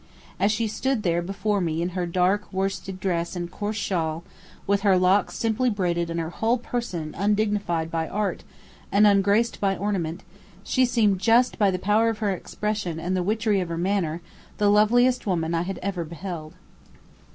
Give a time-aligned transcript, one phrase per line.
[0.39, 4.23] As she stood there before me in her dark worsted dress and coarse shawl,
[4.65, 8.43] with her locks simply braided and her whole person undignified by art
[8.91, 10.23] and ungraced by ornament,
[10.63, 14.21] she seemed just by the power of her expression and the witchery of her manner,
[14.57, 16.55] the loveliest woman I had ever beheld.